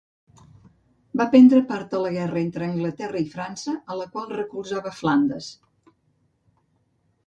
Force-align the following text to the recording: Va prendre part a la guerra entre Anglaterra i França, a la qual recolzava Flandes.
Va 1.21 1.27
prendre 1.35 1.59
part 1.73 1.93
a 1.97 2.01
la 2.05 2.15
guerra 2.17 2.43
entre 2.47 2.67
Anglaterra 2.71 3.23
i 3.27 3.31
França, 3.37 3.77
a 3.97 4.01
la 4.03 4.11
qual 4.17 4.35
recolzava 4.41 4.99
Flandes. 5.05 5.57